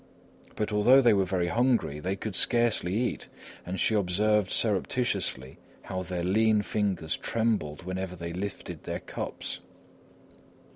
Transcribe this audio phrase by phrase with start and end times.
[0.55, 3.27] But although they were very hungry, they could scarcely eat,
[3.67, 9.59] and she observed surreptitiously how their lean fingers trembled whenever they lifted their cups.